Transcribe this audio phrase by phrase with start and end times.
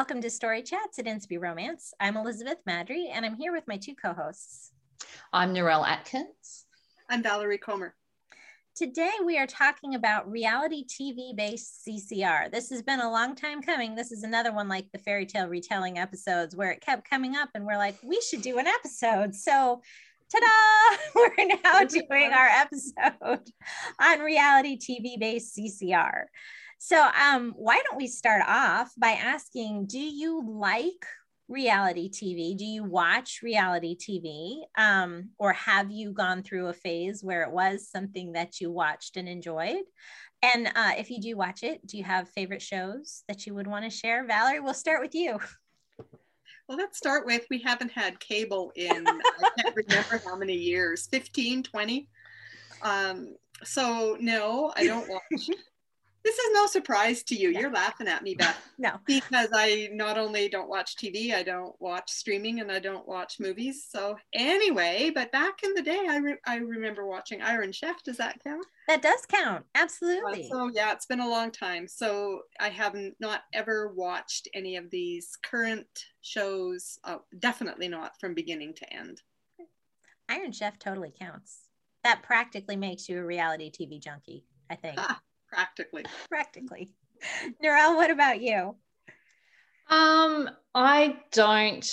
[0.00, 1.92] Welcome to Story Chats at Inspy Romance.
[2.00, 4.72] I'm Elizabeth Maddrey, and I'm here with my two co hosts.
[5.30, 6.64] I'm Narelle Atkins.
[7.10, 7.94] I'm Valerie Comer.
[8.74, 12.50] Today, we are talking about reality TV based CCR.
[12.50, 13.94] This has been a long time coming.
[13.94, 17.50] This is another one like the fairy tale retelling episodes where it kept coming up,
[17.54, 19.34] and we're like, we should do an episode.
[19.34, 19.82] So,
[20.32, 20.96] ta da!
[21.14, 23.50] We're now doing our episode
[24.00, 26.22] on reality TV based CCR.
[26.82, 31.04] So, um, why don't we start off by asking Do you like
[31.46, 32.56] reality TV?
[32.56, 34.62] Do you watch reality TV?
[34.78, 39.18] Um, or have you gone through a phase where it was something that you watched
[39.18, 39.82] and enjoyed?
[40.42, 43.66] And uh, if you do watch it, do you have favorite shows that you would
[43.66, 44.26] want to share?
[44.26, 45.38] Valerie, we'll start with you.
[46.66, 51.08] Well, let's start with we haven't had cable in, I can't remember how many years
[51.08, 52.08] 15, 20.
[52.80, 55.50] Um, so, no, I don't watch
[56.24, 57.48] this is no surprise to you.
[57.48, 58.56] You're laughing at me, Beth.
[58.78, 59.00] no.
[59.06, 63.40] Because I not only don't watch TV, I don't watch streaming and I don't watch
[63.40, 63.86] movies.
[63.88, 68.02] So, anyway, but back in the day, I, re- I remember watching Iron Chef.
[68.02, 68.66] Does that count?
[68.86, 69.64] That does count.
[69.74, 70.44] Absolutely.
[70.44, 71.88] Uh, so, yeah, it's been a long time.
[71.88, 76.98] So, I haven't not ever watched any of these current shows.
[77.04, 79.22] Uh, definitely not from beginning to end.
[80.28, 81.68] Iron Chef totally counts.
[82.04, 84.96] That practically makes you a reality TV junkie, I think.
[84.98, 86.04] Ah practically.
[86.28, 86.90] Practically.
[87.62, 88.76] Narelle, what about you?
[89.90, 91.86] Um, I don't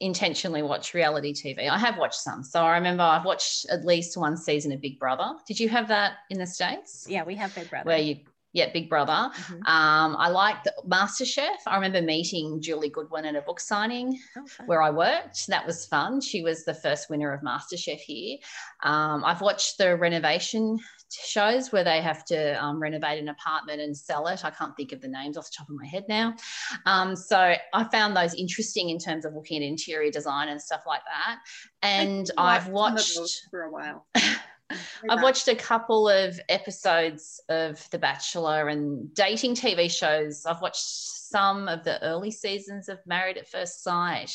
[0.00, 1.68] intentionally watch reality TV.
[1.68, 2.42] I have watched some.
[2.42, 5.34] So I remember I've watched at least one season of Big Brother.
[5.46, 7.06] Did you have that in the States?
[7.06, 7.86] Yeah, we have Big Brother.
[7.86, 8.20] Where you
[8.52, 9.12] yeah, Big Brother.
[9.12, 9.54] Mm-hmm.
[9.66, 11.56] Um, I liked MasterChef.
[11.66, 15.46] I remember meeting Julie Goodwin at a book signing oh, where I worked.
[15.46, 16.20] That was fun.
[16.20, 18.38] She was the first winner of MasterChef here.
[18.82, 20.78] Um, I've watched the renovation
[21.10, 24.44] shows where they have to um, renovate an apartment and sell it.
[24.44, 26.34] I can't think of the names off the top of my head now.
[26.86, 30.82] Um, so I found those interesting in terms of looking at interior design and stuff
[30.86, 31.38] like that.
[31.82, 33.18] And I've watched
[33.50, 34.06] for a while.
[35.08, 40.46] I've watched a couple of episodes of The Bachelor and dating TV shows.
[40.46, 44.32] I've watched some of the early seasons of Married at First Sight,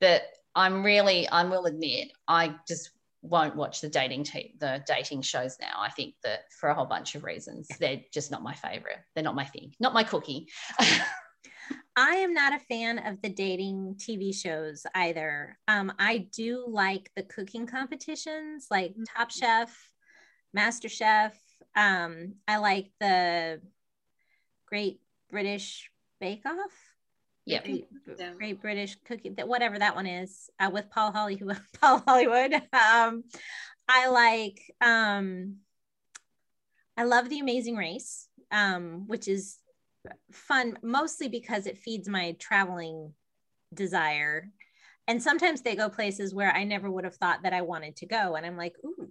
[0.00, 0.22] but
[0.54, 2.90] I'm really, I will admit, I just
[3.22, 5.74] won't watch the dating te- the dating shows now.
[5.78, 8.98] I think that for a whole bunch of reasons, they're just not my favorite.
[9.14, 10.48] They're not my thing, not my cookie.
[11.98, 15.58] I am not a fan of the dating TV shows either.
[15.66, 19.02] Um, I do like the cooking competitions like mm-hmm.
[19.16, 19.76] Top Chef,
[20.54, 21.36] Master Chef.
[21.74, 23.60] Um, I like the
[24.66, 26.70] Great British Bake Off.
[27.44, 27.62] Yeah.
[27.62, 27.88] Great,
[28.36, 31.60] Great, British Cooking, whatever that one is, uh, with Paul Hollywood.
[31.80, 32.54] Paul Hollywood.
[32.54, 33.24] Um,
[33.88, 34.60] I like.
[34.80, 35.56] Um,
[36.96, 39.58] I love The Amazing Race, um, which is
[40.32, 43.12] fun mostly because it feeds my traveling
[43.74, 44.48] desire.
[45.06, 48.06] And sometimes they go places where I never would have thought that I wanted to
[48.06, 48.34] go.
[48.34, 49.08] And I'm like, ooh,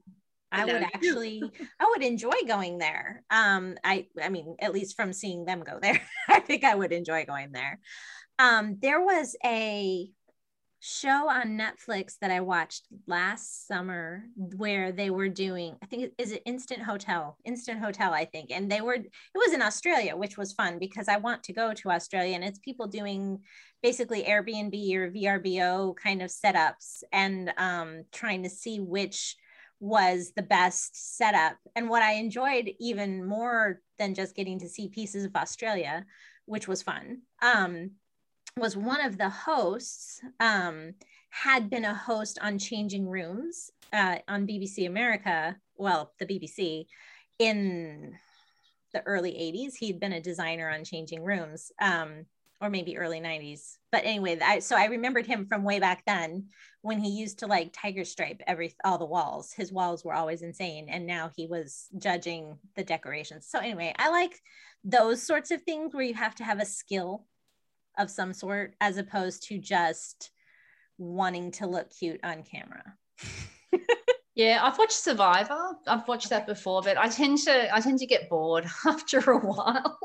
[0.52, 1.44] I would actually,
[1.80, 3.24] I would enjoy going there.
[3.30, 6.92] Um, I, I mean, at least from seeing them go there, I think I would
[6.92, 7.80] enjoy going there.
[8.40, 10.10] Um, there was a
[10.80, 16.32] show on Netflix that I watched last summer where they were doing, I think is
[16.32, 18.52] it Instant Hotel, Instant Hotel, I think.
[18.52, 21.74] And they were, it was in Australia, which was fun because I want to go
[21.74, 23.40] to Australia and it's people doing
[23.82, 29.36] basically Airbnb or VRBO kind of setups and um, trying to see which
[29.80, 31.58] was the best setup.
[31.76, 36.06] And what I enjoyed even more than just getting to see pieces of Australia,
[36.46, 37.92] which was fun, um,
[38.58, 40.94] was one of the hosts um,
[41.30, 46.88] had been a host on Changing Rooms uh, on BBC America, well, the BBC,
[47.40, 48.16] in
[48.94, 49.76] the early 80s.
[49.76, 52.26] He'd been a designer on Changing Rooms, um,
[52.60, 53.78] or maybe early 90s.
[53.92, 56.48] But anyway, I, so I remembered him from way back then
[56.82, 59.54] when he used to like tiger stripe every all the walls.
[59.54, 63.48] His walls were always insane, and now he was judging the decorations.
[63.48, 64.42] So anyway, I like
[64.84, 67.26] those sorts of things where you have to have a skill
[67.98, 70.32] of some sort as opposed to just
[70.98, 72.96] wanting to look cute on camera.
[74.36, 75.78] yeah, I've watched Survivor.
[75.86, 79.40] I've watched that before, but I tend to I tend to get bored after a
[79.40, 80.00] while.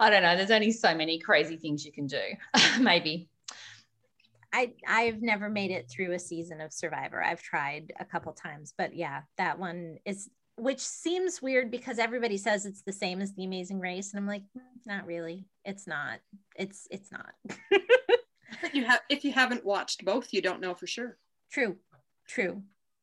[0.00, 0.36] I don't know.
[0.36, 2.22] There's only so many crazy things you can do.
[2.80, 3.28] Maybe.
[4.52, 7.22] I I've never made it through a season of Survivor.
[7.22, 12.36] I've tried a couple times, but yeah, that one is which seems weird because everybody
[12.36, 15.46] says it's the same as the amazing race and i'm like mm, not really.
[15.64, 16.18] It's not.
[16.56, 17.32] It's it's not.
[18.62, 21.18] But you have if you haven't watched both you don't know for sure.
[21.50, 21.76] True.
[22.28, 22.62] True.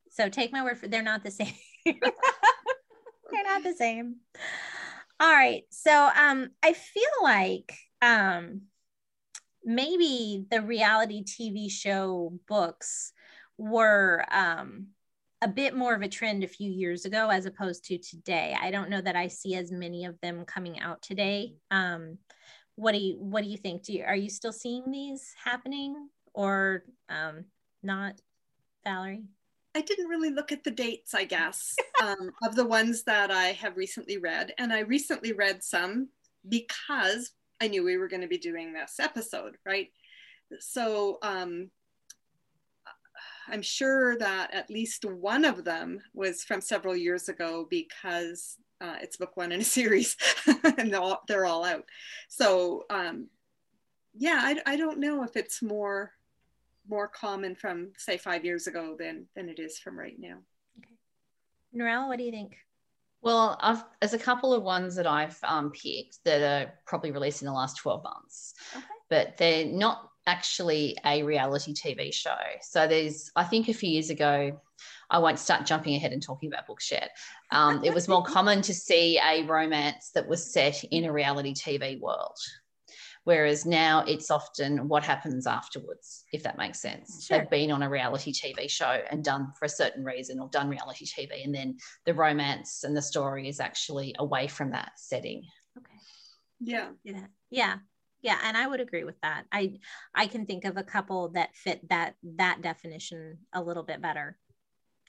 [0.09, 1.53] So take my word for they're not the same.
[1.85, 4.15] They're not the same.
[5.19, 5.63] All right.
[5.69, 8.61] So um i feel like um
[9.63, 13.11] maybe the reality TV show books
[13.57, 14.87] were um,
[15.41, 18.55] a bit more of a trend a few years ago as opposed to today.
[18.59, 21.55] I don't know that I see as many of them coming out today.
[21.71, 22.17] Um,
[22.75, 23.83] what do you what do you think?
[23.83, 27.45] Do you are you still seeing these happening or um,
[27.83, 28.21] not,
[28.83, 29.23] Valerie?
[29.73, 33.47] I didn't really look at the dates, I guess, um, of the ones that I
[33.53, 34.53] have recently read.
[34.57, 36.09] And I recently read some
[36.47, 39.87] because I knew we were going to be doing this episode, right?
[40.59, 41.69] So um,
[43.47, 48.95] I'm sure that at least one of them was from several years ago because uh,
[49.01, 50.17] it's book one in a series
[50.77, 51.85] and they're all, they're all out.
[52.29, 53.27] So um,
[54.13, 56.13] yeah, I, I don't know if it's more
[56.89, 60.39] more common from say five years ago than than it is from right now.
[60.79, 60.95] Okay.
[61.75, 62.57] Narelle, what do you think?
[63.21, 67.41] Well, I've, there's a couple of ones that I've um, picked that are probably released
[67.41, 68.85] in the last 12 months, okay.
[69.09, 72.35] but they're not actually a reality TV show.
[72.61, 74.59] So there's, I think a few years ago,
[75.09, 77.11] I won't start jumping ahead and talking about books yet.
[77.51, 81.53] Um, it was more common to see a romance that was set in a reality
[81.53, 82.37] TV world.
[83.23, 87.25] Whereas now it's often what happens afterwards, if that makes sense.
[87.25, 87.39] Sure.
[87.39, 90.69] They've been on a reality TV show and done for a certain reason or done
[90.69, 91.43] reality TV.
[91.43, 95.43] And then the romance and the story is actually away from that setting.
[95.77, 95.93] Okay.
[96.59, 96.89] Yeah.
[97.03, 97.25] Yeah.
[97.51, 97.77] Yeah.
[98.21, 98.39] Yeah.
[98.43, 99.45] And I would agree with that.
[99.51, 99.79] I
[100.15, 104.37] I can think of a couple that fit that that definition a little bit better.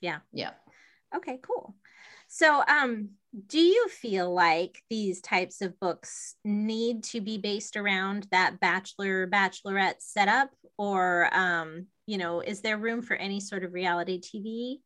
[0.01, 0.19] Yeah.
[0.31, 0.51] Yeah.
[1.15, 1.75] Okay, cool.
[2.35, 3.09] So, um,
[3.45, 9.27] do you feel like these types of books need to be based around that bachelor
[9.27, 14.77] bachelorette setup, or um, you know, is there room for any sort of reality TV,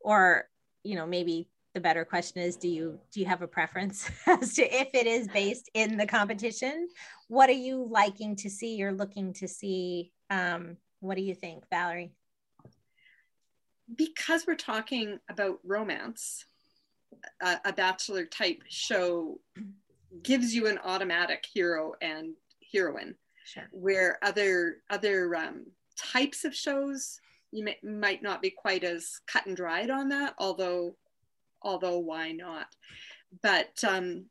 [0.00, 0.48] or
[0.82, 4.54] you know, maybe the better question is, do you do you have a preference as
[4.54, 6.88] to if it is based in the competition?
[7.28, 10.10] What are you liking to see or looking to see?
[10.30, 12.10] Um, what do you think, Valerie?
[13.94, 16.44] Because we're talking about romance,
[17.42, 19.38] a, a bachelor type show
[20.22, 22.34] gives you an automatic hero and
[22.72, 23.14] heroine.
[23.44, 23.66] Sure.
[23.72, 25.64] where other other um,
[25.96, 27.18] types of shows
[27.50, 30.94] you may, might not be quite as cut and dried on that although
[31.62, 32.66] although why not?
[33.42, 34.26] But um,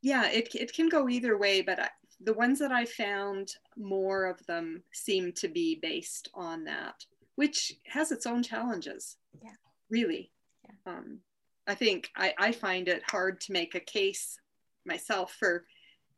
[0.00, 1.90] yeah it, it can go either way but I,
[2.22, 7.04] the ones that i found more of them seem to be based on that
[7.36, 9.16] which has its own challenges.
[9.42, 9.50] Yeah.
[9.90, 10.30] Really.
[10.64, 10.92] Yeah.
[10.92, 11.18] Um,
[11.66, 14.38] I think I, I find it hard to make a case
[14.86, 15.64] myself for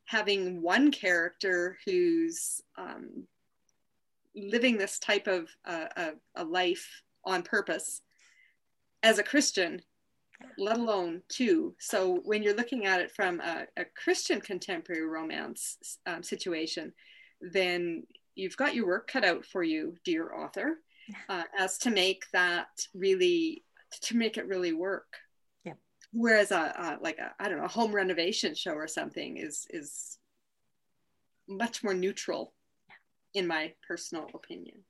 [0.05, 3.27] having one character who's um,
[4.35, 8.01] living this type of uh, a, a life on purpose
[9.03, 9.81] as a Christian,
[10.57, 11.75] let alone two.
[11.79, 16.93] So when you're looking at it from a, a Christian contemporary romance um, situation,
[17.41, 18.03] then
[18.35, 20.77] you've got your work cut out for you, dear author,
[21.29, 23.63] uh, as to make that really
[24.01, 25.17] to make it really work
[26.17, 29.67] whereas a, a like a I don't know a home renovation show or something is
[29.69, 30.17] is
[31.47, 32.53] much more neutral,
[33.33, 34.83] in my personal opinion.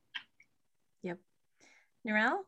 [1.04, 1.20] Yep.
[2.08, 2.40] Narelle?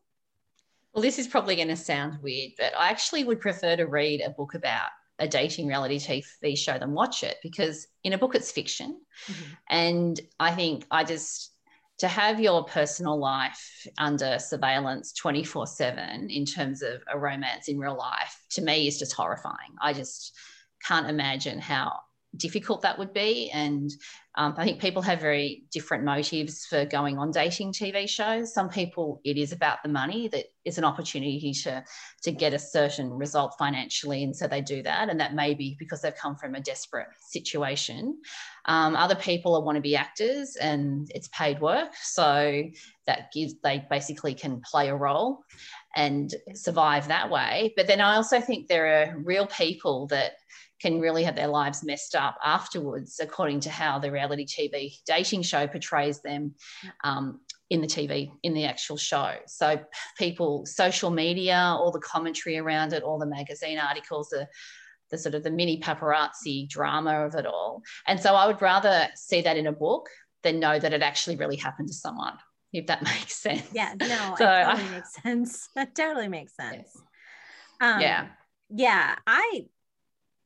[0.92, 4.20] Well, this is probably going to sound weird, but I actually would prefer to read
[4.20, 4.88] a book about
[5.20, 8.98] a dating reality TV show than watch it because in a book it's fiction.
[9.26, 9.52] Mm-hmm.
[9.68, 11.52] And I think I just
[12.00, 17.78] to have your personal life under surveillance 24 7 in terms of a romance in
[17.78, 19.74] real life to me is just horrifying.
[19.82, 20.34] I just
[20.82, 21.92] can't imagine how
[22.36, 23.50] difficult that would be.
[23.50, 23.90] And
[24.36, 28.54] um, I think people have very different motives for going on dating TV shows.
[28.54, 31.82] Some people, it is about the money, that is an opportunity to,
[32.22, 34.22] to get a certain result financially.
[34.22, 35.08] And so they do that.
[35.08, 38.20] And that may be because they've come from a desperate situation.
[38.66, 41.90] Um, other people want to be actors and it's paid work.
[42.00, 42.62] So
[43.06, 45.40] that gives, they basically can play a role
[45.96, 47.72] and survive that way.
[47.76, 50.32] But then I also think there are real people that
[50.80, 55.42] can really have their lives messed up afterwards, according to how the reality TV dating
[55.42, 56.54] show portrays them
[57.04, 59.34] um, in the TV, in the actual show.
[59.46, 59.80] So,
[60.18, 64.48] people, social media, all the commentary around it, all the magazine articles, the
[65.10, 67.82] the sort of the mini paparazzi drama of it all.
[68.06, 70.08] And so I would rather see that in a book
[70.42, 72.34] than know that it actually really happened to someone,
[72.72, 73.68] if that makes sense.
[73.72, 75.68] Yeah, no, so it totally I, makes sense.
[75.74, 76.90] That totally makes sense.
[77.80, 77.94] Yeah.
[77.94, 78.26] Um, yeah.
[78.70, 79.16] Yeah.
[79.26, 79.66] I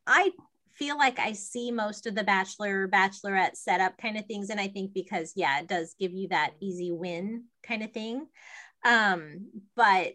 [0.07, 0.31] I
[0.75, 4.69] feel like I see most of the bachelor bachelorette setup kind of things and I
[4.69, 8.27] think because yeah it does give you that easy win kind of thing
[8.85, 10.15] um but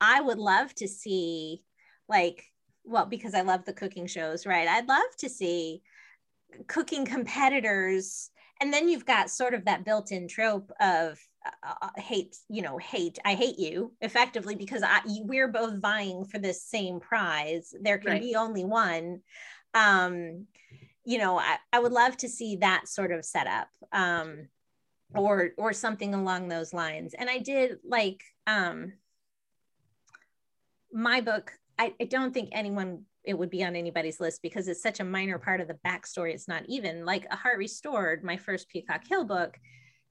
[0.00, 1.64] I would love to see
[2.08, 2.44] like
[2.84, 5.82] well because I love the cooking shows right I'd love to see
[6.68, 11.18] cooking competitors and then you've got sort of that built-in trope of
[11.62, 16.24] uh, uh, hate you know hate i hate you effectively because I, we're both vying
[16.24, 17.74] for this same prize.
[17.80, 18.20] There can right.
[18.20, 19.20] be only one.
[19.74, 20.46] Um
[21.04, 24.48] you know I, I would love to see that sort of setup um
[25.14, 27.14] or or something along those lines.
[27.14, 28.92] And i did like um
[30.92, 34.82] my book I, I don't think anyone it would be on anybody's list because it's
[34.82, 36.32] such a minor part of the backstory.
[36.32, 39.58] It's not even like a heart restored my first peacock hill book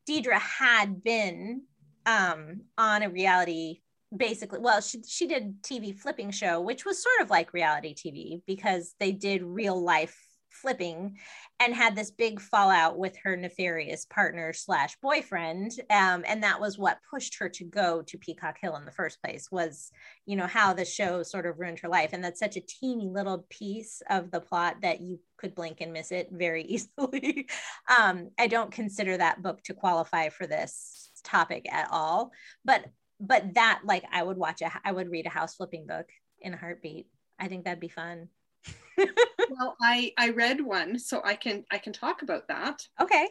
[0.07, 1.61] deidre had been
[2.05, 3.81] um on a reality
[4.15, 8.41] basically well she, she did tv flipping show which was sort of like reality tv
[8.45, 10.24] because they did real life
[10.55, 11.17] flipping
[11.59, 16.77] and had this big fallout with her nefarious partner slash boyfriend um, and that was
[16.77, 19.91] what pushed her to go to peacock hill in the first place was
[20.25, 22.11] you know how the show sort of ruined her life.
[22.13, 25.93] And that's such a teeny little piece of the plot that you could blink and
[25.93, 27.47] miss it very easily.
[27.99, 32.31] Um, i don't consider that book to qualify for this topic at all
[32.63, 32.85] but
[33.19, 36.07] but that like i would watch a i would read a house flipping book
[36.41, 37.07] in a heartbeat.
[37.39, 38.29] I think that'd be fun
[39.49, 42.81] well, I I read one, so I can I can talk about that.
[43.01, 43.27] Okay.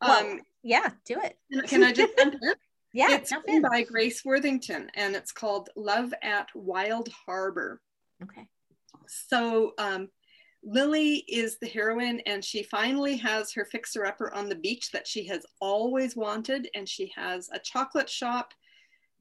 [0.00, 1.36] Well, um, yeah, do it.
[1.68, 2.12] Can I just?
[2.92, 7.80] Yeah, it's written by Grace Worthington, and it's called Love at Wild Harbor.
[8.20, 8.48] Okay.
[9.06, 10.08] So um,
[10.64, 15.24] Lily is the heroine, and she finally has her fixer-upper on the beach that she
[15.28, 18.52] has always wanted, and she has a chocolate shop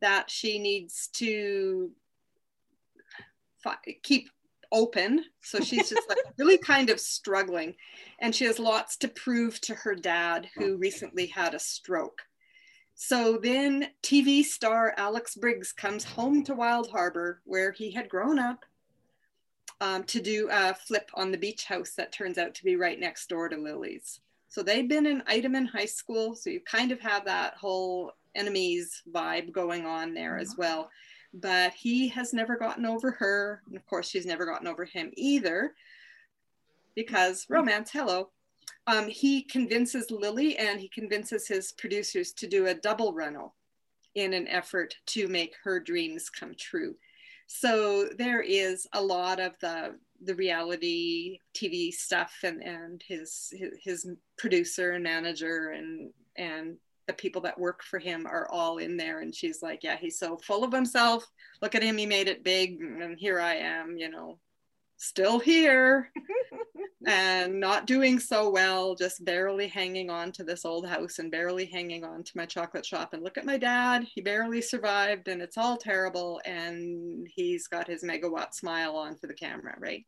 [0.01, 1.91] that she needs to
[4.03, 4.29] keep
[4.71, 5.23] open.
[5.41, 7.75] So she's just like really kind of struggling.
[8.19, 12.21] And she has lots to prove to her dad, who recently had a stroke.
[12.95, 18.39] So then TV star Alex Briggs comes home to Wild Harbor, where he had grown
[18.39, 18.65] up,
[19.79, 22.99] um, to do a flip on the beach house that turns out to be right
[22.99, 24.19] next door to Lily's.
[24.49, 26.35] So they've been an item in high school.
[26.35, 30.89] So you kind of have that whole enemies vibe going on there as well
[31.33, 33.62] but he has never gotten over her.
[33.67, 35.74] And of course, she's never gotten over him either
[36.95, 38.29] because romance, hello.
[38.88, 43.55] Um, he convinces Lily and he convinces his producers to do a double rental
[44.15, 46.95] in an effort to make her dreams come true.
[47.48, 53.71] So there is a lot of the the reality TV stuff and and his his,
[53.81, 54.07] his
[54.38, 56.77] producer and manager and and
[57.10, 60.20] the people that work for him are all in there and she's like yeah he's
[60.20, 61.25] so full of himself.
[61.60, 64.38] Look at him he made it big and here i am you know
[64.98, 66.12] still here
[67.08, 71.66] and not doing so well just barely hanging on to this old house and barely
[71.66, 73.13] hanging on to my chocolate shop.
[73.13, 77.88] And look at my dad he barely survived and it's all terrible and he's got
[77.88, 80.06] his megawatt smile on for the camera right?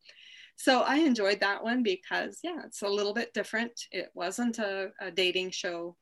[0.57, 3.71] So I enjoyed that one because yeah, it's a little bit different.
[3.91, 5.95] It wasn't a, a dating show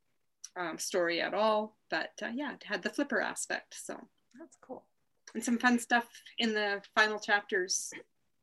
[0.58, 1.76] um, story at all.
[1.90, 3.76] But uh, yeah, it had the flipper aspect.
[3.84, 4.00] So
[4.40, 4.86] that's cool.
[5.34, 7.92] And some fun stuff in the final chapters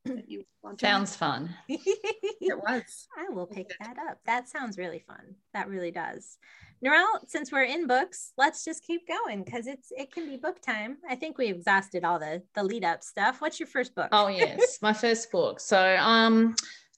[0.04, 1.54] that you want Sounds to fun.
[1.68, 3.08] it was.
[3.18, 4.18] I will pick that up.
[4.26, 5.34] That sounds really fun.
[5.54, 6.38] That really does.
[6.84, 10.60] Narelle, since we're in books, let's just keep going because it's it can be book
[10.60, 10.98] time.
[11.08, 13.40] I think we exhausted all the the lead up stuff.
[13.40, 14.08] What's your first book?
[14.12, 15.58] Oh yes, my first book.
[15.58, 16.54] So um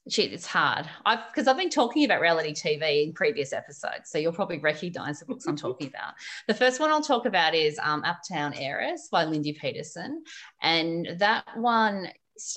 [0.08, 0.88] shit, it's hard.
[1.04, 5.20] I've because I've been talking about reality TV in previous episodes, so you'll probably recognize
[5.20, 6.14] the books I'm talking about.
[6.46, 10.24] The first one I'll talk about is um, Uptown Heiress by Lindi Peterson,
[10.62, 12.08] and that one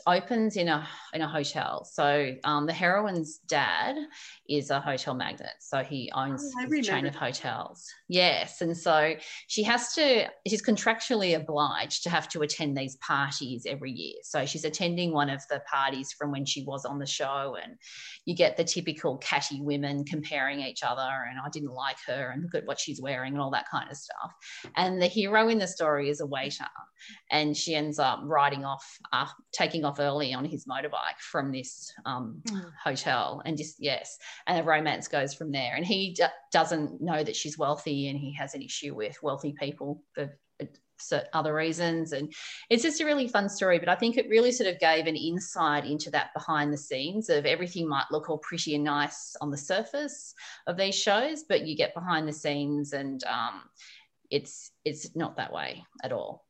[0.07, 1.85] opens in a in a hotel.
[1.85, 3.95] So um, the heroine's dad
[4.49, 7.87] is a hotel magnate, so he owns oh, a chain of hotels.
[8.07, 9.15] Yes, and so
[9.47, 10.27] she has to.
[10.47, 14.15] She's contractually obliged to have to attend these parties every year.
[14.23, 17.75] So she's attending one of the parties from when she was on the show, and
[18.25, 22.43] you get the typical catty women comparing each other, and I didn't like her, and
[22.43, 24.31] look at what she's wearing, and all that kind of stuff.
[24.75, 26.65] And the hero in the story is a waiter,
[27.31, 31.93] and she ends up riding off, uh, taking off early on his motorbike from this
[32.05, 32.71] um, mm.
[32.83, 35.75] hotel, and just yes, and the romance goes from there.
[35.75, 39.53] And he d- doesn't know that she's wealthy, and he has an issue with wealthy
[39.59, 40.31] people for
[41.33, 42.11] other reasons.
[42.11, 42.31] And
[42.69, 43.79] it's just a really fun story.
[43.79, 47.29] But I think it really sort of gave an insight into that behind the scenes
[47.29, 50.33] of everything might look all pretty and nice on the surface
[50.67, 53.63] of these shows, but you get behind the scenes and um,
[54.29, 56.45] it's it's not that way at all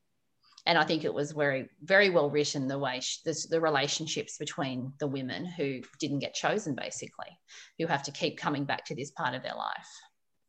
[0.65, 4.37] and I think it was very, very well written the way she, the, the relationships
[4.37, 7.37] between the women who didn't get chosen, basically,
[7.79, 9.89] who have to keep coming back to this part of their life.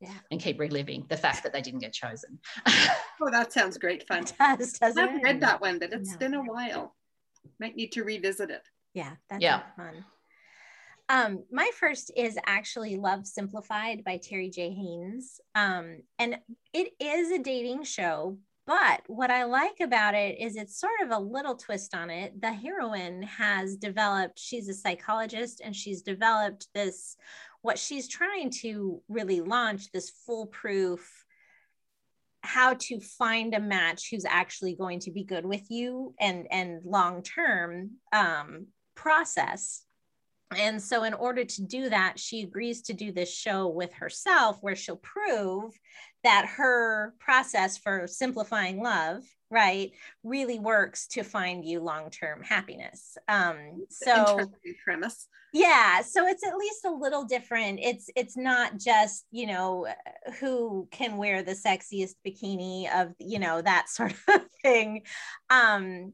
[0.01, 0.19] Yeah.
[0.33, 2.41] And keep reliving the fact that they didn't get chosen.
[2.67, 4.25] oh, that sounds great fun.
[4.25, 6.19] It does, doesn't I haven't read that one, but it's no.
[6.19, 6.97] been a while.
[7.61, 8.63] Might need to revisit it.
[8.95, 9.63] Yeah, that's yeah.
[9.77, 10.05] fun.
[11.09, 14.71] Um, my first is actually Love Simplified by Terry J.
[14.71, 15.41] Haynes.
[15.55, 16.39] Um, and
[16.73, 18.39] it is a dating show,
[18.73, 22.41] but what I like about it is it's sort of a little twist on it.
[22.41, 27.19] The heroine has developed, she's a psychologist, and she's developed this,
[27.61, 31.07] what she's trying to really launch this foolproof
[32.45, 36.81] how to find a match who's actually going to be good with you and and
[36.85, 39.85] long term um, process
[40.57, 44.59] and so in order to do that she agrees to do this show with herself
[44.61, 45.73] where she'll prove
[46.25, 53.17] that her process for simplifying love right really works to find you long-term happiness.
[53.29, 54.41] Um so
[54.85, 55.29] premise.
[55.53, 57.81] Yeah so it's at least a little different.
[57.83, 59.87] It's it's not just you know
[60.41, 65.03] who can wear the sexiest bikini of you know that sort of thing.
[65.51, 66.13] Um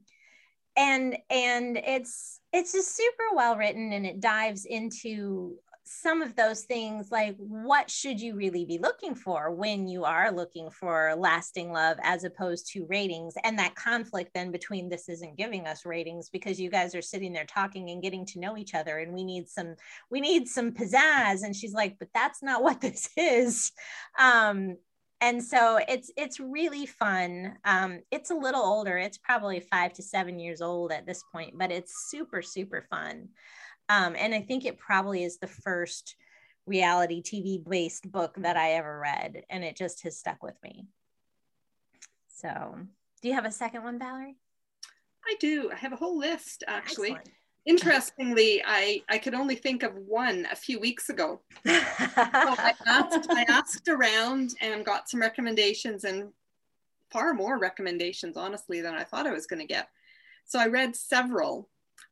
[0.76, 5.56] and and it's it's just super well written and it dives into
[5.88, 10.30] some of those things like what should you really be looking for when you are
[10.30, 13.34] looking for lasting love as opposed to ratings?
[13.42, 17.32] And that conflict then between this isn't giving us ratings because you guys are sitting
[17.32, 19.76] there talking and getting to know each other and we need some
[20.10, 21.42] we need some pizzazz.
[21.42, 23.72] And she's like but that's not what this is.
[24.18, 24.76] Um
[25.20, 27.56] and so it's it's really fun.
[27.64, 28.96] Um, it's a little older.
[28.96, 33.28] It's probably five to seven years old at this point but it's super super fun
[33.88, 36.16] um, and i think it probably is the first
[36.66, 40.86] reality tv based book that i ever read and it just has stuck with me
[42.28, 42.76] so
[43.22, 44.36] do you have a second one valerie
[45.26, 47.30] i do i have a whole list actually Excellent.
[47.68, 51.42] Interestingly, I, I could only think of one a few weeks ago.
[51.66, 56.32] so I, asked, I asked around and got some recommendations and
[57.10, 59.88] far more recommendations, honestly, than I thought I was going to get.
[60.46, 61.68] So I read several,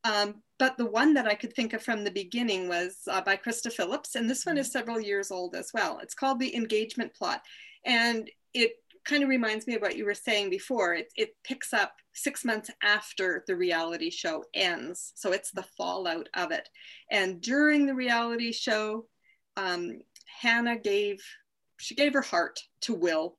[0.07, 3.37] um, but the one that I could think of from the beginning was uh, by
[3.37, 5.99] Krista Phillips, and this one is several years old as well.
[6.03, 7.43] It's called The Engagement Plot,
[7.85, 8.73] and it
[9.05, 10.95] kind of reminds me of what you were saying before.
[10.95, 15.13] It, it picks up six months after the reality show ends.
[15.15, 16.69] So it's the fallout of it.
[17.11, 19.07] And during the reality show,
[19.57, 20.01] um,
[20.41, 21.23] Hannah gave,
[21.79, 23.39] she gave her heart to Will.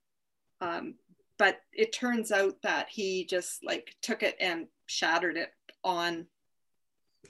[0.61, 0.95] Um,
[1.37, 5.49] but it turns out that he just like took it and shattered it
[5.83, 6.27] on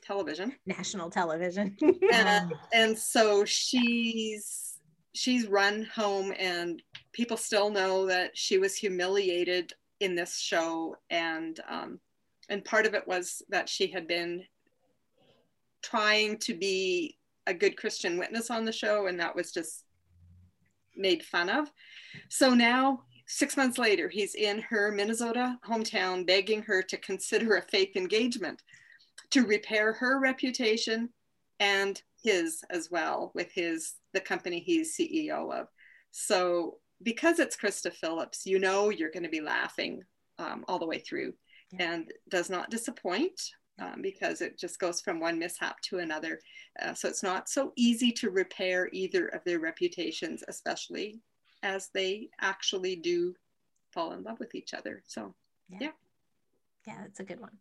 [0.02, 0.54] television.
[0.66, 1.78] National television.
[2.14, 4.80] And, and so she's
[5.14, 10.96] she's run home and people still know that she was humiliated in this show.
[11.10, 12.00] And um,
[12.50, 14.44] and part of it was that she had been
[15.82, 19.86] trying to be a good christian witness on the show and that was just
[20.96, 21.72] made fun of.
[22.30, 27.62] So now six months later he's in her minnesota hometown begging her to consider a
[27.62, 28.64] faith engagement
[29.32, 31.10] to repair her reputation
[31.60, 35.68] and his as well with his the company he's ceo of
[36.12, 40.04] so because it's Krista Phillips, you know you're going to be laughing
[40.40, 41.34] um, all the way through
[41.72, 41.92] yeah.
[41.92, 43.40] and does not disappoint
[43.80, 46.40] um, because it just goes from one mishap to another.
[46.82, 51.22] Uh, so it's not so easy to repair either of their reputations, especially
[51.64, 53.36] as they actually do
[53.92, 55.04] fall in love with each other.
[55.06, 55.36] So,
[55.70, 55.78] yeah.
[55.82, 55.92] Yeah,
[56.88, 57.58] yeah that's a good one.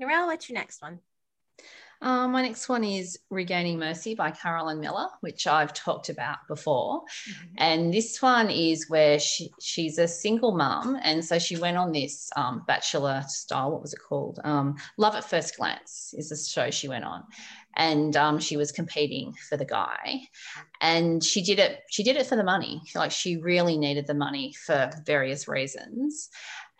[0.00, 1.00] Narelle, what's your next one?
[2.02, 7.00] Um, my next one is Regaining Mercy by Carolyn Miller, which I've talked about before.
[7.00, 7.54] Mm-hmm.
[7.56, 10.98] And this one is where she, she's a single mum.
[11.02, 14.38] And so she went on this um, bachelor style, what was it called?
[14.44, 17.22] Um, Love at First Glance is the show she went on.
[17.76, 20.20] And um, she was competing for the guy.
[20.80, 22.82] And she did it, she did it for the money.
[22.94, 26.28] Like she really needed the money for various reasons.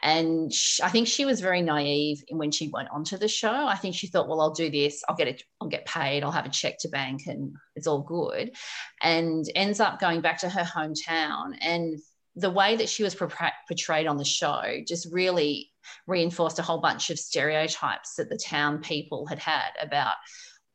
[0.04, 3.66] And she, I think she was very naive when she went onto the show.
[3.66, 6.30] I think she thought, well, I'll do this, I'll get it, I'll get paid, I'll
[6.30, 8.54] have a check to bank, and it's all good.
[9.02, 11.56] And ends up going back to her hometown.
[11.58, 11.98] And
[12.36, 15.72] the way that she was portrayed on the show just really
[16.06, 20.16] reinforced a whole bunch of stereotypes that the town people had had about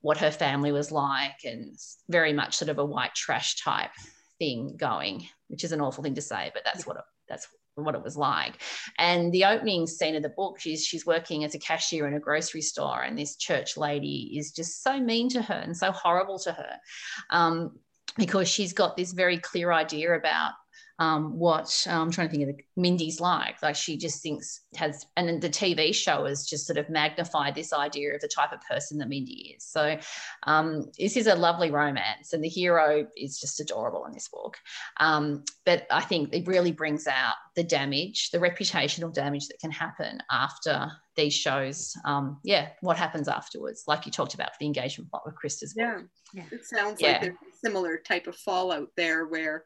[0.01, 1.77] what her family was like, and
[2.09, 3.91] very much sort of a white trash type
[4.39, 7.47] thing going, which is an awful thing to say, but that's what it, that's
[7.85, 8.61] what it was like.
[8.97, 12.19] And the opening scene of the book, she's she's working as a cashier in a
[12.19, 16.39] grocery store, and this church lady is just so mean to her and so horrible
[16.39, 16.77] to her,
[17.29, 17.77] um,
[18.17, 20.53] because she's got this very clear idea about
[20.99, 23.61] um, what um, I'm trying to think of the, Mindy's like.
[23.63, 27.55] Like she just thinks has, and then the TV show has just sort of magnified
[27.55, 29.65] this idea of the type of person that Mindy is.
[29.65, 29.97] So
[30.43, 34.57] um, this is a lovely romance, and the hero is just adorable in this book.
[34.99, 39.71] Um, but I think it really brings out the damage, the reputational damage that can
[39.71, 41.93] happen after these shows.
[42.03, 45.73] Um, yeah, what happens afterwards, like you talked about for the engagement plot with Krista's
[45.73, 46.03] book.
[46.33, 46.43] Yeah, yeah.
[46.51, 47.11] it sounds yeah.
[47.13, 49.63] like there's a similar type of fallout there where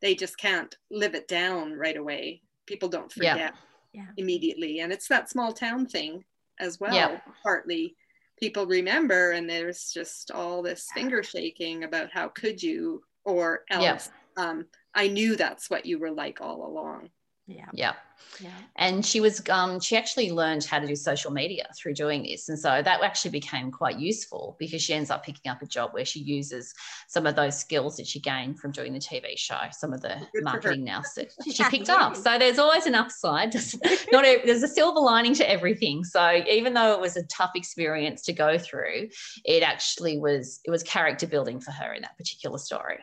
[0.00, 2.42] they just can't live it down right away.
[2.66, 3.50] People don't forget yeah.
[3.92, 4.06] Yeah.
[4.16, 4.80] immediately.
[4.80, 6.24] And it's that small town thing
[6.58, 7.20] as well, yeah.
[7.42, 7.96] partly
[8.40, 14.08] people remember and there's just all this finger shaking about how could you or else
[14.36, 17.10] um, I knew that's what you were like all along.
[17.50, 17.66] Yeah.
[17.72, 17.92] Yeah.
[18.38, 18.50] Yeah.
[18.76, 22.48] And she was um she actually learned how to do social media through doing this.
[22.48, 25.92] And so that actually became quite useful because she ends up picking up a job
[25.92, 26.72] where she uses
[27.08, 30.16] some of those skills that she gained from doing the TV show, some of the
[30.32, 32.16] Good marketing now that she picked up.
[32.16, 33.54] So there's always an upside.
[34.12, 36.04] Not a, there's a silver lining to everything.
[36.04, 39.08] So even though it was a tough experience to go through,
[39.44, 43.00] it actually was it was character building for her in that particular story.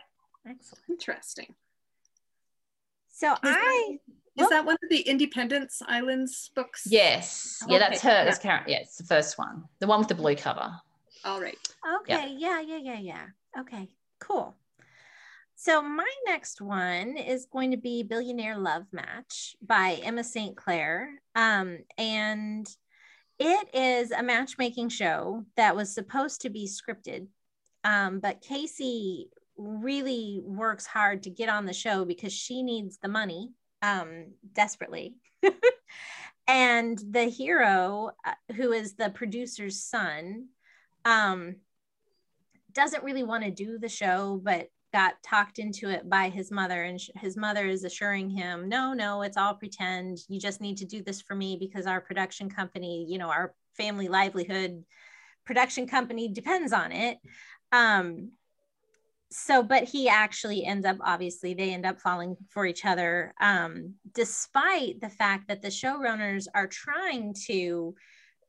[0.47, 0.83] Excellent.
[0.89, 1.53] Interesting.
[3.10, 3.97] So I
[4.38, 6.84] is that one of the Independence Islands books?
[6.86, 7.63] Yes.
[7.67, 7.80] Yeah, okay.
[7.80, 8.26] that's her.
[8.26, 8.63] That's Karen.
[8.67, 9.63] Yeah, it's the first one.
[9.80, 10.71] The one with the blue cover.
[11.26, 11.58] All right.
[12.02, 12.36] Okay.
[12.38, 12.62] Yeah.
[12.62, 13.26] yeah, yeah, yeah, yeah.
[13.60, 14.56] Okay, cool.
[15.56, 20.56] So my next one is going to be Billionaire Love Match by Emma St.
[20.56, 21.19] Clair.
[21.34, 22.67] Um, and
[23.39, 27.28] it is a matchmaking show that was supposed to be scripted.
[27.84, 33.08] Um, but Casey really works hard to get on the show because she needs the
[33.08, 33.50] money
[33.81, 35.15] um, desperately.
[36.47, 40.47] and the hero, uh, who is the producer's son,
[41.05, 41.57] um,
[42.71, 46.83] doesn't really want to do the show, but got talked into it by his mother.
[46.83, 50.19] And sh- his mother is assuring him, no, no, it's all pretend.
[50.29, 53.53] You just need to do this for me because our production company, you know, our
[53.75, 54.83] family livelihood
[55.45, 57.17] production company depends on it.
[57.71, 58.31] Um,
[59.29, 63.93] so but he actually ends up obviously they end up falling for each other um,
[64.13, 67.93] despite the fact that the showrunners are trying to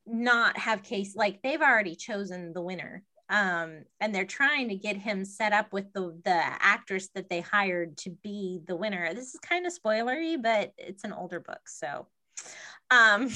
[0.07, 4.97] not have case like they've already chosen the winner um, and they're trying to get
[4.97, 9.13] him set up with the the actress that they hired to be the winner.
[9.13, 12.07] This is kind of spoilery but it's an older book so
[12.91, 13.29] um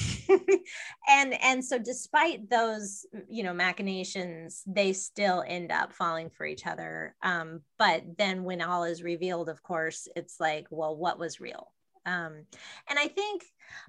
[1.09, 6.65] and and so despite those you know machinations they still end up falling for each
[6.65, 7.15] other.
[7.21, 11.71] Um but then when all is revealed of course it's like well what was real?
[12.05, 12.45] Um
[12.89, 13.43] and i think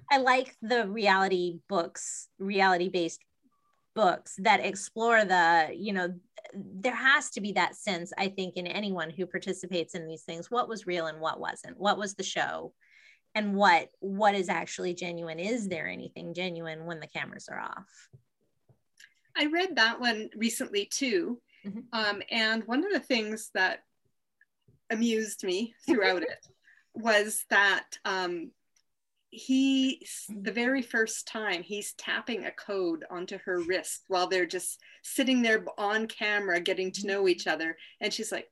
[0.09, 3.21] i like the reality books reality based
[3.93, 6.13] books that explore the you know
[6.53, 10.51] there has to be that sense i think in anyone who participates in these things.
[10.51, 11.77] What was real and what wasn't?
[11.77, 12.71] What was the show
[13.35, 15.39] and what what is actually genuine?
[15.39, 18.09] Is there anything genuine when the cameras are off?
[19.37, 21.39] I read that one recently too.
[21.65, 21.79] Mm-hmm.
[21.93, 23.79] um, and one of the things that
[24.91, 26.47] amused me throughout it
[26.93, 28.51] was that um,
[29.31, 34.79] he the very first time he's tapping a code onto her wrist while they're just
[35.03, 37.75] sitting there on camera getting to know each other.
[37.99, 38.49] And she's like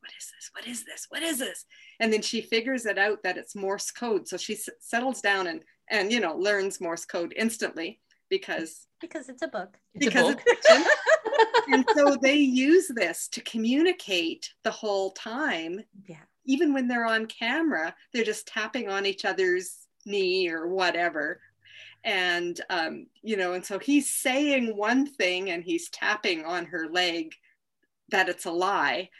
[0.00, 0.50] what is this?
[0.52, 1.06] What is this?
[1.08, 1.64] What is this
[2.00, 4.28] and then she figures it out that it's morse code.
[4.28, 9.28] So she s- settles down and and you know learns morse code instantly because because
[9.28, 9.76] it's a book.
[9.94, 10.42] It's because a book.
[10.46, 10.90] it's fiction.
[11.68, 15.80] And so they use this to communicate the whole time.
[16.06, 16.22] Yeah.
[16.44, 21.40] Even when they're on camera they're just tapping on each other's knee or whatever.
[22.04, 26.88] And um, you know and so he's saying one thing and he's tapping on her
[26.88, 27.34] leg
[28.10, 29.10] that it's a lie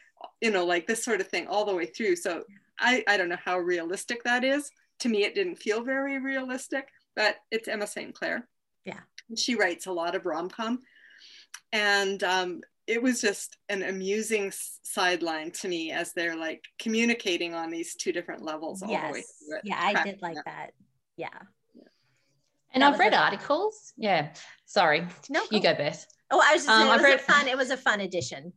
[0.41, 2.17] you know like this sort of thing all the way through.
[2.17, 2.45] So
[2.79, 4.71] I, I don't know how realistic that is.
[5.01, 8.15] To me, it didn't feel very realistic, but it's Emma St.
[8.15, 8.49] Clair.
[8.85, 9.01] Yeah.
[9.37, 10.81] She writes a lot of rom com.
[11.73, 17.71] And um, it was just an amusing sideline to me as they're like communicating on
[17.71, 19.07] these two different levels all yes.
[19.07, 19.63] the way through it.
[19.65, 20.71] Yeah, I did like that.
[21.17, 21.29] Yeah.
[22.73, 23.93] And that I've read articles.
[23.97, 24.33] Yeah.
[24.67, 25.07] Sorry.
[25.31, 26.07] No, you go, Beth.
[26.31, 27.15] Oh, I was just um, saying, it was read...
[27.15, 27.49] a fun.
[27.49, 28.53] It was a fun edition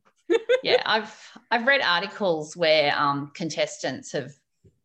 [0.64, 1.16] yeah, I've
[1.52, 4.32] I've read articles where um, contestants have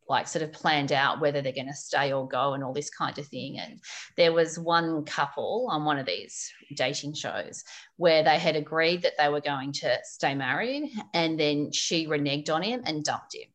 [0.09, 2.91] like sort of planned out whether they're going to stay or go and all this
[2.91, 3.59] kind of thing.
[3.59, 3.81] And
[4.17, 7.65] there was one couple on one of these dating shows
[7.97, 12.51] where they had agreed that they were going to stay married, and then she reneged
[12.51, 13.49] on him and dumped him.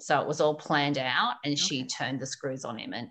[0.00, 1.62] So it was all planned out, and okay.
[1.62, 3.08] she turned the screws on him, and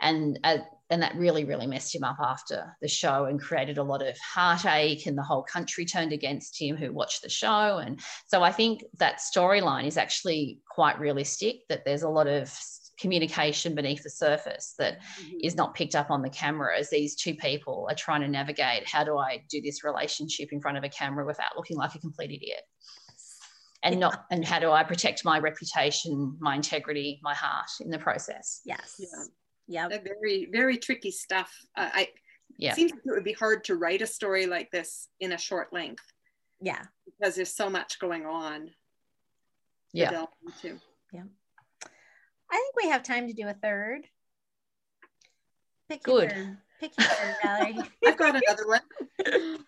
[0.00, 0.58] and uh,
[0.94, 4.16] and that really really messed him up after the show, and created a lot of
[4.18, 8.52] heartache, and the whole country turned against him who watched the show, and so I
[8.52, 11.56] think that storyline is actually quite realistic.
[11.68, 12.56] That there's a lot of
[12.96, 15.38] communication beneath the surface that mm-hmm.
[15.42, 18.88] is not picked up on the camera as these two people are trying to navigate
[18.88, 21.98] how do I do this relationship in front of a camera without looking like a
[21.98, 22.62] complete idiot
[23.82, 27.98] and not and how do I protect my reputation, my integrity, my heart in the
[27.98, 28.62] process.
[28.64, 28.96] Yes.
[28.98, 29.24] Yeah.
[29.66, 29.88] Yeah.
[29.88, 31.52] Very, very tricky stuff.
[31.76, 32.08] Uh, I
[32.58, 32.72] yeah.
[32.72, 35.38] It seems like it would be hard to write a story like this in a
[35.38, 36.04] short length.
[36.60, 36.82] Yeah.
[37.04, 38.70] Because there's so much going on.
[39.92, 40.26] Yeah.
[41.12, 41.22] Yeah.
[42.50, 44.06] I think we have time to do a third.
[45.88, 46.32] Pick Good.
[46.32, 47.78] Your, pick your turn, Valerie.
[48.06, 49.58] I've got another one.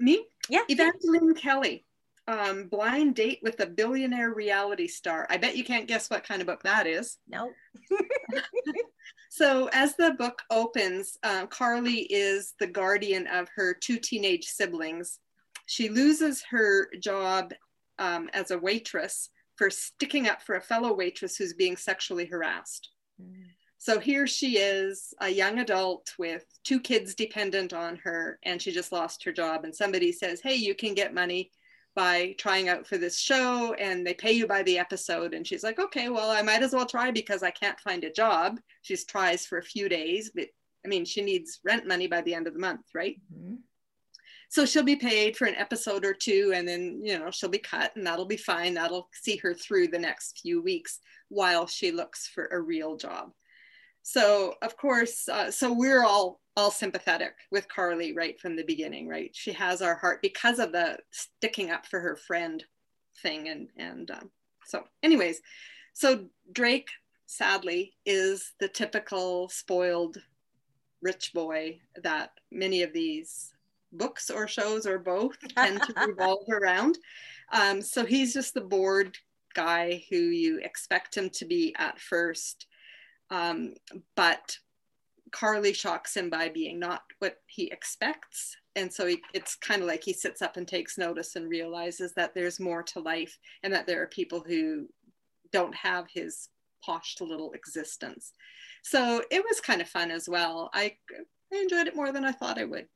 [0.00, 0.24] Me?
[0.48, 0.62] Yeah.
[0.68, 1.84] Evangeline Kelly
[2.28, 5.26] um, Blind Date with a Billionaire Reality Star.
[5.30, 7.16] I bet you can't guess what kind of book that is.
[7.26, 7.52] Nope.
[9.30, 15.20] so, as the book opens, uh, Carly is the guardian of her two teenage siblings.
[15.64, 17.54] She loses her job
[17.98, 22.90] um, as a waitress for sticking up for a fellow waitress who's being sexually harassed.
[23.20, 23.46] Mm.
[23.78, 28.70] So here she is, a young adult with two kids dependent on her, and she
[28.70, 29.64] just lost her job.
[29.64, 31.52] And somebody says, Hey, you can get money
[31.98, 35.34] by trying out for this show and they pay you by the episode.
[35.34, 38.12] And she's like okay well i might as well try because i can't find a
[38.12, 38.60] job.
[38.82, 40.46] She tries for a few days but
[40.84, 43.16] i mean she needs rent money by the end of the month right?
[43.34, 43.56] Mm-hmm.
[44.48, 47.58] so she'll be paid for an episode or two and then you know she'll be
[47.74, 48.74] cut and that'll be fine.
[48.74, 53.32] That'll see her through the next few weeks while she looks for a real job
[54.08, 59.06] so of course uh, so we're all all sympathetic with carly right from the beginning
[59.06, 59.30] right?
[59.34, 62.64] She has our heart because of the sticking up for her friend
[63.22, 64.30] thing and and um,
[64.64, 65.42] so anyways
[65.92, 66.88] so drake
[67.26, 70.16] sadly is the typical spoiled
[71.02, 73.52] rich boy that many of these
[73.92, 76.98] books or shows or both tend to revolve around.
[77.52, 79.16] Um, so he's just the bored
[79.54, 82.66] guy who you expect him to be at first
[83.30, 83.74] um,
[84.16, 84.58] but
[85.30, 88.56] Carly shocks him by being not what he expects.
[88.76, 92.14] And so he, it's kind of like he sits up and takes notice and realizes
[92.14, 94.86] that there's more to life and that there are people who
[95.52, 96.48] don't have his
[96.84, 98.32] posh little existence.
[98.82, 100.70] So it was kind of fun as well.
[100.72, 100.96] I,
[101.52, 102.86] I enjoyed it more than I thought I would.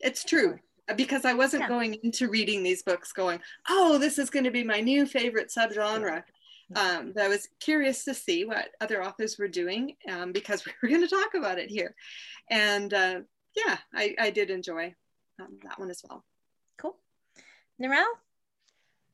[0.00, 0.58] it's true
[0.96, 1.68] because I wasn't yeah.
[1.68, 5.52] going into reading these books going, oh, this is going to be my new favorite
[5.56, 6.24] subgenre
[6.76, 10.88] um, I was curious to see what other authors were doing um, because we were
[10.88, 11.94] going to talk about it here.
[12.50, 13.20] And uh,
[13.56, 14.94] yeah, I, I, did enjoy
[15.40, 16.24] um, that one as well.
[16.78, 16.96] Cool.
[17.80, 18.04] Narelle?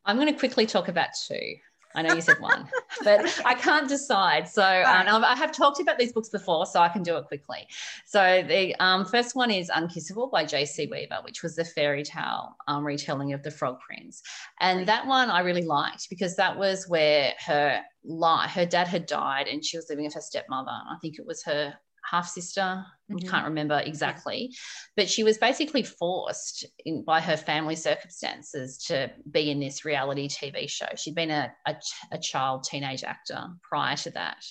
[0.05, 1.57] I'm going to quickly talk about two.
[1.94, 2.68] I know you said one,
[3.05, 4.48] but I can't decide.
[4.48, 7.66] So um, I have talked about these books before, so I can do it quickly.
[8.07, 10.88] So the um, first one is Unkissable by J.C.
[10.90, 14.22] Weaver, which was the fairy tale um, retelling of the Frog Prince,
[14.61, 19.07] and that one I really liked because that was where her life, her dad had
[19.07, 20.70] died, and she was living with her stepmother.
[20.70, 21.74] I think it was her
[22.11, 22.85] half sister.
[23.11, 23.27] Mm-hmm.
[23.27, 24.55] Can't remember exactly,
[24.94, 30.29] but she was basically forced in, by her family circumstances to be in this reality
[30.29, 30.88] TV show.
[30.94, 31.77] She'd been a, a,
[32.12, 34.44] a child teenage actor prior to that,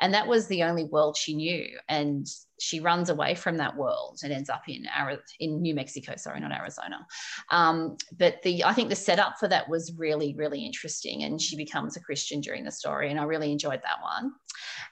[0.00, 1.68] and that was the only world she knew.
[1.88, 2.26] And
[2.60, 4.86] she runs away from that world and ends up in
[5.38, 6.14] in New Mexico.
[6.16, 7.06] Sorry, not Arizona.
[7.50, 11.56] Um, but the I think the setup for that was really really interesting, and she
[11.56, 14.32] becomes a Christian during the story, and I really enjoyed that one.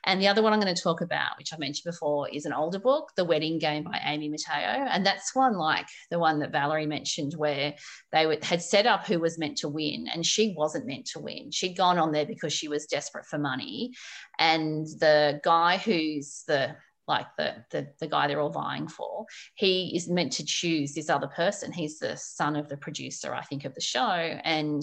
[0.04, 2.52] And the other one I'm going to talk about, which I mentioned before, is an
[2.52, 6.52] older book, The Wedding Game by Amy Matayo, and that's one like the one that
[6.52, 7.74] Valerie mentioned, where
[8.12, 11.50] they had set up who was meant to win, and she wasn't meant to win.
[11.50, 13.92] She'd gone on there because she was desperate for money,
[14.38, 16.76] and the guy who's the
[17.08, 19.26] like the, the the guy they're all vying for.
[19.54, 21.72] He is meant to choose this other person.
[21.72, 24.00] He's the son of the producer i think of the show.
[24.44, 24.82] And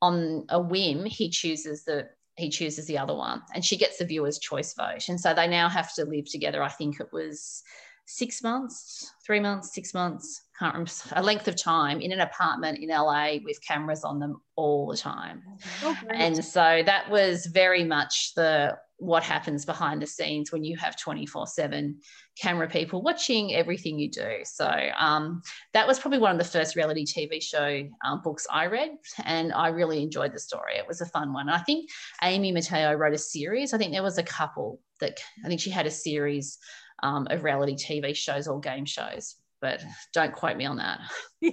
[0.00, 3.42] on a whim he chooses the he chooses the other one.
[3.54, 5.08] And she gets the viewer's choice vote.
[5.08, 6.62] And so they now have to live together.
[6.62, 7.64] I think it was
[8.08, 12.78] six months three months six months can't remember a length of time in an apartment
[12.78, 15.42] in la with cameras on them all the time
[15.82, 20.76] oh, and so that was very much the what happens behind the scenes when you
[20.76, 21.96] have 24 7
[22.40, 24.40] camera people watching everything you do.
[24.44, 24.68] So
[24.98, 25.42] um,
[25.72, 28.90] that was probably one of the first reality TV show um, books I read,
[29.24, 30.76] and I really enjoyed the story.
[30.76, 31.48] It was a fun one.
[31.48, 31.90] I think
[32.22, 33.72] Amy Matayo wrote a series.
[33.72, 36.58] I think there was a couple that I think she had a series
[37.02, 41.00] um, of reality TV shows or game shows, but don't quote me on that.
[41.44, 41.52] I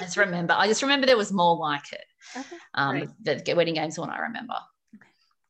[0.00, 2.04] just remember, I just remember there was more like it.
[2.36, 2.56] Okay.
[2.74, 3.14] Um.
[3.22, 4.54] The Wedding Games one I remember.
[4.94, 5.06] Okay.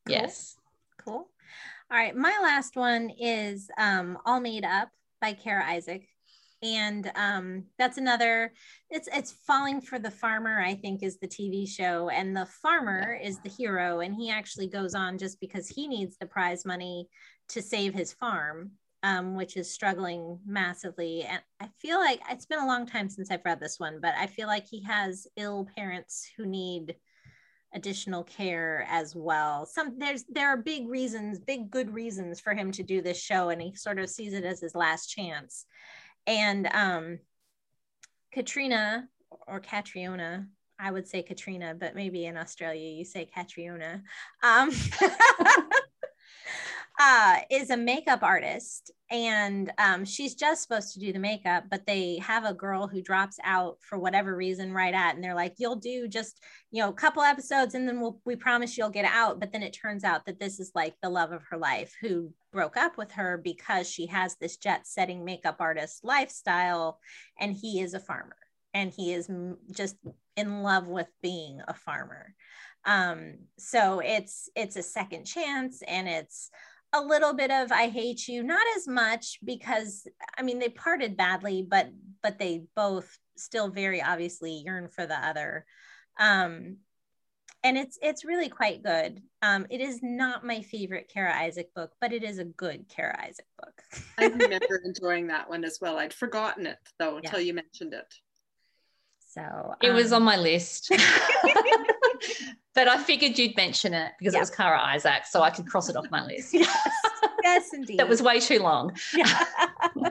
[0.07, 0.17] Cool.
[0.17, 0.57] Yes.
[1.05, 1.15] Cool.
[1.15, 2.17] All right.
[2.17, 4.89] My last one is um, All Made Up
[5.21, 6.07] by Kara Isaac
[6.63, 8.53] and um, that's another
[8.91, 13.19] it's it's falling for the farmer i think is the tv show and the farmer
[13.23, 17.09] is the hero and he actually goes on just because he needs the prize money
[17.49, 18.71] to save his farm
[19.03, 21.23] um, which is struggling massively.
[21.23, 24.15] And i feel like it's been a long time since i've read this one but
[24.19, 26.97] i feel like he has ill parents who need
[27.77, 29.67] additional care as well.
[29.67, 33.51] Some there's there are big reasons big good reasons for him to do this show
[33.51, 35.67] and he sort of sees it as his last chance.
[36.27, 37.19] And um,
[38.33, 39.09] Katrina
[39.47, 40.47] or Catriona,
[40.79, 44.03] I would say Katrina, but maybe in Australia you say Catriona,
[44.43, 44.71] um,
[46.99, 48.91] uh, is a makeup artist.
[49.11, 53.03] And um, she's just supposed to do the makeup, but they have a girl who
[53.03, 55.15] drops out for whatever reason right at.
[55.15, 58.35] And they're like, you'll do just, you know, a couple episodes and then we'll, we
[58.35, 59.39] promise you'll get out.
[59.39, 62.33] But then it turns out that this is like the love of her life who
[62.53, 66.99] broke up with her because she has this jet setting makeup artist lifestyle
[67.39, 68.37] and he is a farmer
[68.75, 69.31] and he is
[69.71, 69.97] just
[70.37, 72.35] in love with being a farmer.
[72.85, 76.51] Um, so it's it's a second chance and it's
[76.97, 80.07] a little bit of I hate you, not as much because
[80.37, 81.91] I mean they parted badly, but
[82.23, 85.65] but they both still very obviously yearn for the other.
[86.19, 86.79] Um,
[87.63, 89.23] and it's it's really quite good.
[89.43, 93.19] Um, it is not my favorite Kara Isaac book, but it is a good Kara
[93.27, 93.83] Isaac book.
[94.19, 95.99] I remember enjoying that one as well.
[95.99, 97.47] I'd forgotten it though until yeah.
[97.47, 98.15] you mentioned it.
[99.33, 100.91] So um, it was on um, my list.
[102.75, 104.41] but I figured you'd mention it because yep.
[104.41, 106.53] it was Kara Isaac, so I could cross it off my list.
[106.55, 106.89] yes,
[107.43, 107.99] yes, indeed.
[107.99, 108.97] that was way too long.
[109.15, 109.45] Yeah.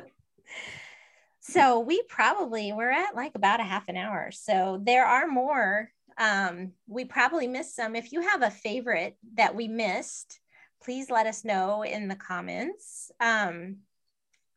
[1.42, 4.32] so we probably we're at like about a half an hour.
[4.32, 5.90] So there are more.
[6.18, 7.96] Um, we probably missed some.
[7.96, 10.40] If you have a favorite that we missed,
[10.82, 13.12] please let us know in the comments.
[13.20, 13.78] Um,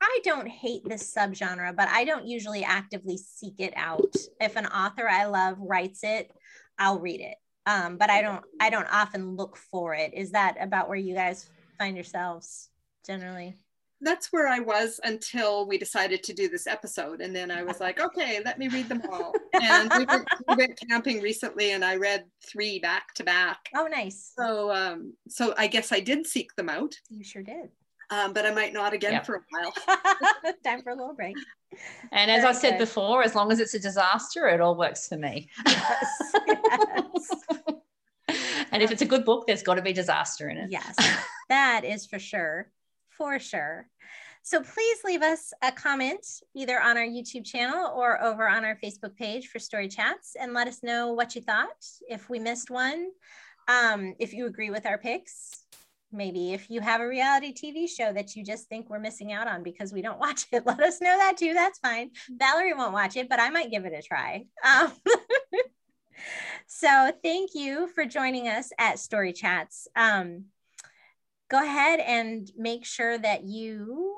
[0.01, 4.15] I don't hate this subgenre, but I don't usually actively seek it out.
[4.41, 6.31] If an author I love writes it,
[6.79, 7.37] I'll read it
[7.69, 10.15] um, but I don't I don't often look for it.
[10.15, 12.71] Is that about where you guys find yourselves
[13.07, 13.55] generally?
[14.01, 17.81] That's where I was until we decided to do this episode, and then I was
[17.81, 19.35] like, okay, let me read them all.
[19.61, 23.59] And we went, we went camping recently, and I read three back to back.
[23.75, 24.33] Oh, nice.
[24.39, 26.95] So, um, so I guess I did seek them out.
[27.11, 27.71] You sure did.
[28.11, 29.27] Um, but I might not again yep.
[29.27, 29.73] for a while.
[30.65, 31.37] Time for a little break.
[32.11, 32.79] And as Very I said good.
[32.79, 35.51] before, as long as it's a disaster, it all works for me.
[35.67, 36.33] Yes.
[36.47, 37.31] yes.
[38.73, 40.71] and if it's a good book, there's got to be disaster in it.
[40.71, 40.97] Yes,
[41.49, 42.71] that is for sure.
[43.11, 43.89] For sure.
[44.43, 48.79] So please leave us a comment either on our YouTube channel or over on our
[48.83, 52.71] Facebook page for Story Chats and let us know what you thought, if we missed
[52.71, 53.09] one,
[53.69, 55.67] um, if you agree with our picks,
[56.13, 59.47] maybe if you have a reality TV show that you just think we're missing out
[59.47, 61.55] on because we don't watch it, let us know that too.
[61.55, 62.11] That's fine.
[62.31, 64.45] Valerie won't watch it, but I might give it a try.
[64.65, 64.93] Um,
[66.67, 69.89] so thank you for joining us at Story Chats.
[69.97, 70.47] Um,
[71.51, 74.15] go ahead and make sure that you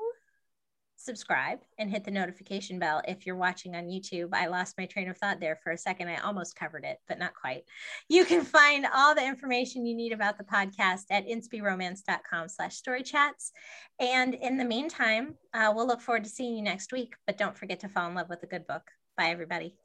[1.03, 4.29] subscribe and hit the notification bell if you're watching on YouTube.
[4.33, 6.07] I lost my train of thought there for a second.
[6.07, 7.63] I almost covered it, but not quite.
[8.09, 13.51] You can find all the information you need about the podcast at inspyromance.com slash storychats.
[13.99, 17.57] And in the meantime, uh, we'll look forward to seeing you next week, but don't
[17.57, 18.83] forget to fall in love with a good book.
[19.17, 19.75] Bye, everybody.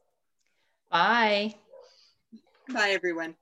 [0.90, 1.54] Bye.
[2.68, 3.36] Bye, everyone.